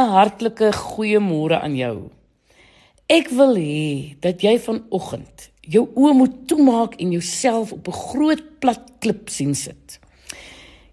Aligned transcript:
'n 0.00 0.12
hartlike 0.16 0.72
goeiemôre 0.72 1.60
aan 1.60 1.76
jou. 1.76 2.10
Ek 3.06 3.28
wil 3.28 3.56
hê 3.56 4.14
dat 4.20 4.42
jy 4.42 4.58
vanoggend 4.58 5.50
jou 5.60 5.88
oë 5.94 6.12
moet 6.14 6.36
toemaak 6.46 6.94
en 7.02 7.10
jouself 7.10 7.72
op 7.72 7.88
'n 7.88 8.00
groot 8.10 8.42
plat 8.60 8.82
klip 8.98 9.28
sien 9.28 9.54
sit. 9.54 9.98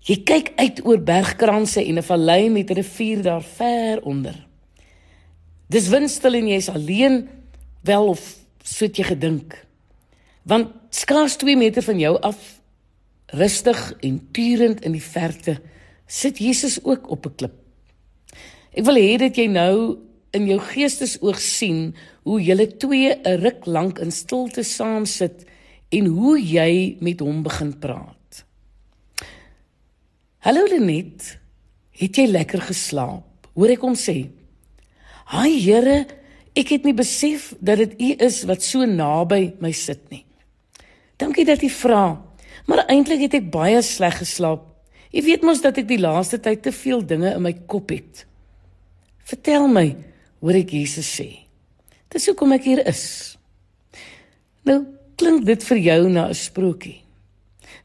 Jy 0.07 0.23
kyk 0.23 0.51
uit 0.55 0.85
oor 0.85 1.01
bergkranse 1.03 1.83
en 1.83 1.97
'n 1.97 2.03
vallei 2.03 2.49
met 2.49 2.69
'n 2.69 2.73
rivier 2.73 3.21
daar 3.21 3.43
ver 3.43 4.01
onder. 4.01 4.47
Dis 5.69 5.87
windstil 5.87 6.33
en 6.33 6.47
jy's 6.47 6.69
alleen 6.69 7.29
wel 7.81 8.07
of 8.07 8.35
soet 8.63 8.97
jy 8.97 9.03
gedink. 9.03 9.65
Want 10.43 10.67
skaars 10.89 11.35
2 11.35 11.57
meter 11.57 11.83
van 11.83 11.99
jou 11.99 12.21
af 12.21 12.61
rustig 13.25 13.93
en 13.99 14.27
turend 14.31 14.81
in 14.81 14.91
die 14.91 15.03
verte 15.03 15.59
sit 16.05 16.37
Jesus 16.37 16.83
ook 16.83 17.09
op 17.09 17.25
'n 17.25 17.35
klip. 17.35 17.66
Ek 18.77 18.85
wil 18.85 18.99
hê 19.01 19.15
dat 19.17 19.33
jy 19.33 19.47
nou 19.49 19.97
in 20.37 20.43
jou 20.51 20.59
geestesoog 20.61 21.39
sien 21.41 21.95
hoe 22.29 22.37
julle 22.45 22.67
twee 22.77 23.09
'n 23.09 23.41
ruk 23.41 23.65
lank 23.65 23.97
in 23.97 24.11
stilte 24.11 24.61
saam 24.61 25.05
sit 25.05 25.47
en 25.89 26.05
hoe 26.05 26.37
jy 26.37 26.97
met 27.01 27.19
hom 27.19 27.41
begin 27.41 27.73
praat. 27.73 28.45
Hallo 30.45 30.67
Lenet, 30.69 31.39
het 31.91 32.15
jy 32.15 32.27
lekker 32.27 32.61
geslaap? 32.61 33.25
Hoor 33.55 33.69
ek 33.69 33.81
hom 33.81 33.95
sê. 33.95 34.29
Haai 35.25 35.57
Here, 35.59 36.05
ek 36.55 36.69
het 36.69 36.83
nie 36.83 36.93
besef 36.93 37.55
dat 37.59 37.77
dit 37.77 37.97
U 37.99 38.25
is 38.25 38.43
wat 38.43 38.61
so 38.61 38.85
naby 38.85 39.55
my 39.59 39.71
sit 39.71 40.05
nie. 40.11 40.25
Dankie 41.17 41.45
dat 41.45 41.61
jy 41.61 41.69
vra, 41.69 42.21
maar 42.67 42.85
eintlik 42.85 43.21
het 43.21 43.33
ek 43.33 43.51
baie 43.51 43.81
sleg 43.81 44.19
geslaap. 44.21 44.61
Jy 45.11 45.21
weet 45.23 45.41
mos 45.41 45.61
dat 45.61 45.77
ek 45.77 45.87
die 45.87 45.97
laaste 45.97 46.37
tyd 46.37 46.61
te 46.61 46.71
veel 46.71 47.01
dinge 47.01 47.33
in 47.33 47.41
my 47.41 47.53
kop 47.65 47.89
het. 47.89 48.27
Vertel 49.27 49.67
my, 49.67 49.87
hoor 50.39 50.55
ek 50.61 50.71
Jesus 50.77 51.09
sê. 51.19 51.27
Dis 52.13 52.29
hoekom 52.29 52.53
ek 52.55 52.67
hier 52.69 52.81
is. 52.87 53.35
Nou, 54.67 54.85
klink 55.19 55.43
dit 55.47 55.63
vir 55.67 55.79
jou 55.89 56.01
na 56.09 56.29
'n 56.29 56.37
sprokie? 56.37 57.03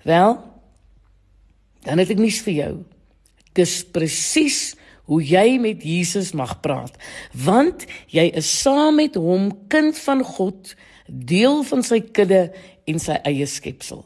Wel, 0.05 0.39
dan 1.83 1.99
het 1.99 2.11
ek 2.11 2.19
nuus 2.19 2.41
vir 2.43 2.55
jou. 2.55 2.75
Dis 3.55 3.83
presies 3.85 4.77
hoe 5.05 5.23
jy 5.23 5.59
met 5.59 5.83
Jesus 5.83 6.33
mag 6.33 6.61
praat, 6.61 6.95
want 7.35 7.87
jy 8.09 8.31
is 8.35 8.61
saam 8.63 8.97
met 8.97 9.15
hom 9.15 9.51
kind 9.69 9.99
van 9.99 10.23
God, 10.25 10.75
deel 11.07 11.63
van 11.63 11.83
sy 11.83 12.01
kudde 12.01 12.53
en 12.87 12.99
sy 12.99 13.19
eie 13.25 13.47
skepsel. 13.47 14.05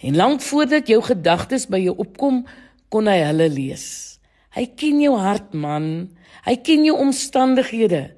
En 0.00 0.16
lank 0.16 0.40
voordat 0.40 0.88
jou 0.88 1.02
gedagtes 1.02 1.66
by 1.66 1.78
jou 1.78 1.94
opkom, 1.96 2.46
kon 2.88 3.06
hy 3.06 3.18
hulle 3.18 3.48
lees. 3.48 4.11
Hy 4.52 4.66
ken 4.76 5.00
jou 5.00 5.14
hart, 5.16 5.54
man. 5.54 6.10
Hy 6.44 6.56
ken 6.64 6.84
jou 6.84 6.96
omstandighede 7.00 8.10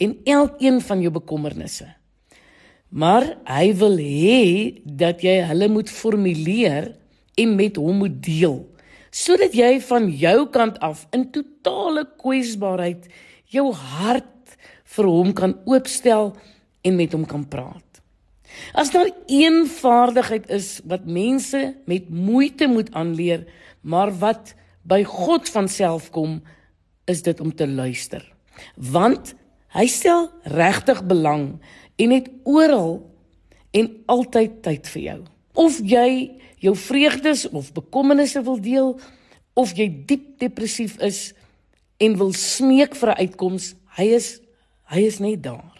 en 0.00 0.16
elkeen 0.24 0.80
van 0.84 1.02
jou 1.04 1.12
bekommernisse. 1.14 1.88
Maar 2.94 3.26
hy 3.48 3.72
wil 3.78 3.98
hê 3.98 4.42
dat 4.84 5.24
jy 5.24 5.40
hulle 5.48 5.68
moet 5.72 5.90
formuleer 5.90 6.92
en 7.40 7.56
met 7.58 7.76
hom 7.80 8.04
moet 8.04 8.22
deel 8.22 8.62
sodat 9.14 9.52
jy 9.54 9.76
van 9.86 10.08
jou 10.10 10.38
kant 10.50 10.80
af 10.82 11.04
in 11.14 11.28
totale 11.30 12.02
kwesbaarheid 12.18 13.06
jou 13.54 13.68
hart 13.70 14.56
vir 14.96 15.06
hom 15.06 15.30
kan 15.38 15.54
oopstel 15.70 16.32
en 16.82 16.96
met 16.98 17.14
hom 17.14 17.22
kan 17.22 17.44
praat. 17.46 18.00
As 18.74 18.90
daar 18.90 19.12
een 19.30 19.64
vaardigheid 19.70 20.50
is 20.50 20.80
wat 20.90 21.06
mense 21.06 21.60
met 21.86 22.10
moeite 22.10 22.66
moet 22.70 22.90
aanleer, 22.94 23.46
maar 23.82 24.10
wat 24.18 24.54
by 24.84 25.02
God 25.08 25.48
van 25.48 25.68
self 25.68 26.10
kom, 26.14 26.42
is 27.08 27.22
dit 27.24 27.40
om 27.40 27.52
te 27.54 27.66
luister. 27.68 28.22
Want 28.76 29.34
hy 29.74 29.86
stel 29.90 30.28
regtig 30.54 31.02
belang 31.08 31.58
en 32.00 32.14
het 32.14 32.30
oral 32.44 33.00
en 33.74 33.90
altyd 34.06 34.60
tyd 34.62 34.88
vir 34.94 35.02
jou. 35.02 35.20
Of 35.54 35.80
jy 35.82 36.08
jou 36.64 36.74
vreugdes 36.78 37.48
of 37.50 37.72
bekommernisse 37.76 38.40
wil 38.46 38.60
deel 38.62 38.94
of 39.58 39.74
jy 39.76 39.88
diep 40.06 40.38
depressief 40.42 40.96
is 41.04 41.32
en 42.02 42.16
wil 42.18 42.32
smeek 42.34 42.96
vir 42.98 43.10
'n 43.10 43.20
uitkoms, 43.26 43.74
hy 43.98 44.06
is 44.14 44.40
hy 44.90 45.00
is 45.00 45.18
net 45.18 45.42
daar. 45.42 45.74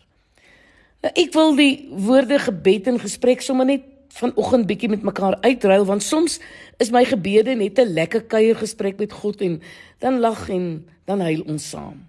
Nou 1.03 1.13
ek 1.15 1.33
wil 1.35 1.57
die 1.57 1.89
woorde 1.91 2.39
gebed 2.39 2.87
en 2.89 2.99
gesprek 2.99 3.43
sommer 3.43 3.67
net 3.67 3.83
vanoggend 4.15 4.67
bietjie 4.67 4.89
met 4.89 5.03
mekaar 5.03 5.37
uitruil 5.43 5.85
want 5.89 6.03
soms 6.03 6.39
is 6.83 6.93
my 6.95 7.05
gebede 7.05 7.55
net 7.55 7.79
'n 7.79 7.95
lekker 7.95 8.23
kuiergesprek 8.23 8.99
met 8.99 9.13
God 9.13 9.41
en 9.41 9.61
dan 9.99 10.21
lag 10.21 10.49
en 10.49 10.87
dan 11.05 11.21
huil 11.21 11.43
ons 11.47 11.69
saam. 11.69 12.07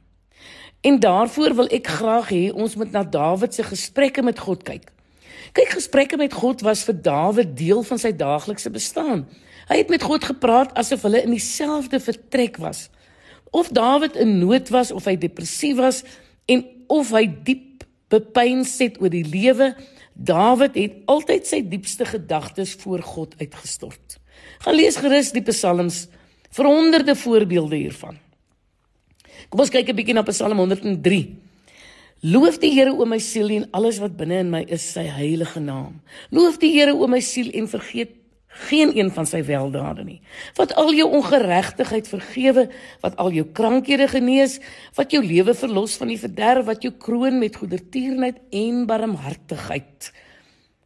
En 0.81 0.99
daarvoor 0.99 1.55
wil 1.55 1.67
ek 1.73 1.87
graag 1.87 2.29
hê 2.29 2.53
ons 2.53 2.75
moet 2.75 2.91
na 2.91 3.03
Dawid 3.03 3.53
se 3.53 3.63
gesprekke 3.63 4.21
met 4.21 4.39
God 4.39 4.63
kyk. 4.63 4.91
Kyk, 5.51 5.69
gesprekke 5.69 6.17
met 6.17 6.33
God 6.33 6.61
was 6.61 6.83
vir 6.83 7.01
Dawid 7.01 7.57
deel 7.57 7.83
van 7.83 7.97
sy 7.97 8.11
daaglikse 8.11 8.69
bestaan. 8.69 9.25
Hy 9.69 9.77
het 9.77 9.89
met 9.89 10.03
God 10.03 10.23
gepraat 10.23 10.73
asof 10.77 11.01
hulle 11.01 11.23
in 11.23 11.33
dieselfde 11.33 11.99
vertrek 11.99 12.57
was. 12.61 12.89
Of 13.51 13.71
Dawid 13.73 14.15
in 14.15 14.37
nood 14.39 14.69
was 14.69 14.91
of 14.91 15.05
hy 15.05 15.15
depressief 15.17 15.77
was 15.77 16.03
en 16.45 16.65
of 16.87 17.09
hy 17.15 17.25
diep 17.25 17.85
bepyns 18.13 18.77
het 18.77 18.99
oor 19.01 19.09
die 19.09 19.25
lewe, 19.25 19.73
Dawid 20.15 20.77
het 20.79 20.99
altyd 21.11 21.47
sy 21.47 21.59
diepste 21.67 22.07
gedagtes 22.07 22.73
voor 22.79 23.03
God 23.03 23.35
uitgestort. 23.39 24.17
Gaan 24.63 24.75
lees 24.75 24.95
gerus 24.95 25.33
die 25.35 25.43
psalms 25.43 26.05
vir 26.55 26.69
honderde 26.71 27.15
voorbeelde 27.19 27.75
hiervan. 27.75 28.19
Kom 29.49 29.59
ons 29.59 29.69
kyk 29.69 29.89
'n 29.89 29.95
bietjie 29.95 30.15
na 30.15 30.23
Psalm 30.23 30.57
103. 30.57 31.35
Loof 32.23 32.57
die 32.59 32.71
Here 32.71 32.93
o 32.93 33.05
my 33.05 33.19
siel 33.19 33.49
en 33.49 33.67
alles 33.71 33.99
wat 33.99 34.15
binne 34.17 34.39
in 34.39 34.49
my 34.49 34.63
is 34.67 34.81
sy 34.81 35.03
heilige 35.03 35.59
naam. 35.59 36.01
Loof 36.31 36.57
die 36.57 36.71
Here 36.71 36.95
o 36.95 37.07
my 37.07 37.19
siel 37.19 37.51
en 37.53 37.67
vergeet 37.67 38.15
geen 38.55 38.93
een 38.97 39.11
van 39.11 39.27
sy 39.27 39.41
weldade 39.43 40.03
nie. 40.07 40.21
Wat 40.55 40.73
al 40.79 40.93
jou 40.95 41.07
ongeregtigheid 41.17 42.07
vergewe, 42.07 42.69
wat 43.03 43.17
al 43.21 43.33
jou 43.35 43.45
krankhede 43.45 44.07
genees, 44.07 44.59
wat 44.95 45.11
jou 45.11 45.21
lewe 45.25 45.53
verlos 45.53 45.97
van 45.99 46.11
die 46.13 46.19
verderf, 46.19 46.65
wat 46.69 46.85
jou 46.85 46.93
kroon 46.93 47.39
met 47.41 47.59
goedertierenheid 47.59 48.39
en 48.55 48.85
barmhartigheid, 48.87 50.11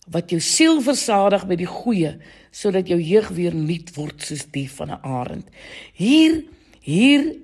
wat 0.09 0.33
jou 0.33 0.39
siel 0.41 0.81
versadig 0.81 1.45
met 1.47 1.61
die 1.61 1.69
goeie, 1.69 2.15
sodat 2.51 2.89
jou 2.89 2.97
jeug 2.97 3.29
weer 3.37 3.55
nuut 3.55 3.93
word 3.93 4.25
soos 4.25 4.47
die 4.49 4.69
van 4.71 4.91
'n 4.91 5.01
arend. 5.03 5.47
Hier 5.93 6.43
hier 6.81 7.35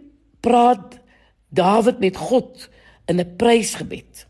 praat 0.41 0.99
Dawid 1.49 1.99
met 1.99 2.17
God 2.17 2.69
in 3.05 3.19
'n 3.19 3.35
prysgebed. 3.37 4.25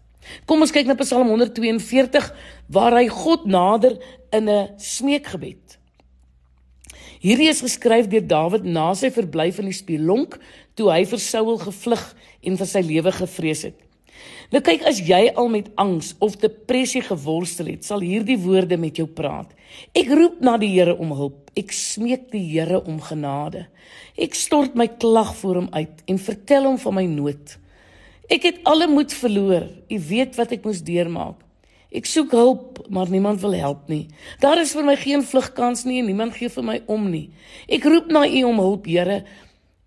Kom 0.45 0.61
ons 0.61 0.71
kyk 0.71 0.85
na 0.85 0.95
Psalm 0.95 1.27
142 1.27 2.33
waar 2.67 2.91
hy 2.91 3.07
God 3.07 3.45
nader 3.45 3.97
in 4.31 4.49
'n 4.49 4.73
smeekgebed. 4.77 5.77
Hierdie 7.23 7.49
is 7.49 7.63
geskryf 7.63 8.09
deur 8.11 8.25
Dawid 8.25 8.65
na 8.67 8.91
sy 8.97 9.11
verblyf 9.13 9.61
in 9.61 9.71
die 9.71 9.77
spelonk 9.77 10.39
toe 10.75 10.91
hy 10.91 11.03
vir 11.07 11.21
Saul 11.23 11.57
gevlug 11.61 12.03
en 12.45 12.59
vir 12.59 12.69
sy 12.69 12.83
lewe 12.85 13.13
gevrees 13.15 13.65
het. 13.69 13.77
Nou 14.53 14.61
kyk 14.63 14.85
as 14.87 15.01
jy 15.03 15.27
al 15.33 15.49
met 15.51 15.71
angs 15.81 16.13
of 16.23 16.37
depressie 16.41 17.01
geworstel 17.03 17.71
het, 17.73 17.85
sal 17.87 18.03
hierdie 18.05 18.37
woorde 18.39 18.77
met 18.79 18.99
jou 19.01 19.07
praat. 19.09 19.49
Ek 19.97 20.11
roep 20.11 20.41
na 20.45 20.55
die 20.61 20.71
Here 20.75 20.95
om 21.01 21.13
hulp. 21.17 21.49
Ek 21.57 21.73
smeek 21.75 22.29
die 22.33 22.43
Here 22.51 22.81
om 22.83 22.99
genade. 23.01 23.65
Ek 24.15 24.37
stort 24.37 24.75
my 24.77 24.87
klag 25.01 25.33
voor 25.41 25.63
hom 25.63 25.69
uit 25.73 26.03
en 26.07 26.21
vertel 26.21 26.69
hom 26.69 26.77
van 26.81 26.99
my 26.99 27.05
nood. 27.09 27.57
Ek 28.31 28.45
het 28.47 28.61
alle 28.69 28.87
moed 28.89 29.13
verloor. 29.13 29.67
U 29.89 29.97
weet 30.09 30.37
wat 30.39 30.55
ek 30.55 30.65
moes 30.65 30.83
deurmaak. 30.85 31.41
Ek 31.95 32.07
soek 32.09 32.33
hulp, 32.35 32.81
maar 32.91 33.09
niemand 33.09 33.39
wil 33.41 33.55
help 33.55 33.87
nie. 33.87 34.09
Daar 34.43 34.59
is 34.59 34.73
vir 34.75 34.83
my 34.83 34.95
geen 34.99 35.23
vlugkans 35.23 35.85
nie 35.87 36.01
en 36.01 36.09
niemand 36.09 36.35
gee 36.35 36.51
vir 36.51 36.65
my 36.67 36.77
om 36.91 37.07
nie. 37.11 37.29
Ek 37.71 37.87
roep 37.87 38.11
na 38.11 38.25
U 38.27 38.41
om 38.49 38.59
hulp, 38.59 38.89
Here. 38.89 39.23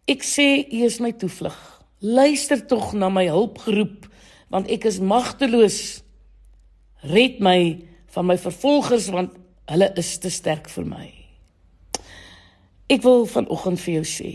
Ek 0.08 0.24
sê 0.24 0.64
U 0.64 0.84
is 0.86 1.00
my 1.04 1.12
toevlug. 1.12 1.58
Luister 2.00 2.62
tog 2.66 2.94
na 2.96 3.10
my 3.12 3.26
hulpgeroep, 3.28 4.06
want 4.49 4.70
ek 4.72 4.87
is 4.88 5.02
magteloos. 5.05 6.00
Red 7.05 7.43
my 7.44 7.60
van 8.14 8.26
my 8.26 8.38
vervolgers 8.40 9.11
want 9.12 9.37
hulle 9.69 9.90
is 10.00 10.16
te 10.22 10.31
sterk 10.32 10.70
vir 10.72 10.87
my. 10.88 11.06
Ek 12.88 13.04
wil 13.04 13.26
vanoggend 13.28 13.82
vir 13.84 13.99
jou 14.00 14.06
sê 14.08 14.32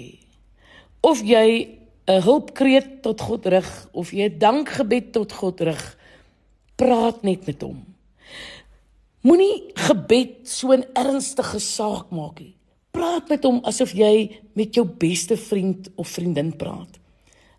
of 1.03 1.19
jy 1.25 1.79
'n 2.07 2.21
hulpkreet 2.21 3.01
tot 3.03 3.21
God 3.21 3.45
rig 3.45 3.69
of 3.93 4.11
jy 4.11 4.29
'n 4.29 4.39
dankgebed 4.39 5.11
tot 5.13 5.31
God 5.31 5.61
rig, 5.61 5.83
praat 6.75 7.23
net 7.23 7.45
met 7.45 7.61
hom. 7.61 7.83
Moenie 9.23 9.71
gebed 9.75 10.49
so 10.49 10.73
'n 10.73 10.85
ernstige 10.93 11.59
saak 11.59 12.11
maak 12.11 12.39
nie. 12.39 12.55
Praat 12.91 13.29
met 13.29 13.43
hom 13.43 13.59
asof 13.63 13.93
jy 13.93 14.39
met 14.53 14.75
jou 14.75 14.85
beste 14.85 15.37
vriend 15.37 15.89
of 15.95 16.07
vriendin 16.07 16.55
praat. 16.55 16.99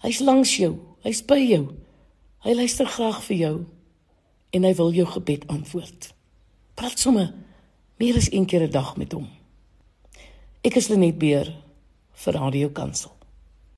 Hy's 0.03 0.21
langs 0.21 0.57
jou, 0.57 0.79
hy's 1.03 1.23
by 1.23 1.39
jou. 1.39 1.75
Hy 2.45 2.55
luister 2.55 2.87
graag 2.87 3.23
vir 3.23 3.37
jou 3.37 3.67
en 4.51 4.65
hy 4.65 4.75
wil 4.75 4.93
jou 4.93 5.07
gebed 5.07 5.47
antwoord. 5.49 6.13
Praat 6.75 6.99
sommer 6.99 7.33
meer 7.99 8.17
as 8.17 8.33
een 8.33 8.47
keer 8.47 8.63
'n 8.63 8.71
dag 8.71 8.97
met 8.97 9.13
hom. 9.13 9.29
Ek 10.63 10.77
is 10.77 10.89
Lenet 10.89 11.19
Beer 11.19 11.57
vir 12.13 12.35
Radio 12.35 12.69
Kansel. 12.69 13.13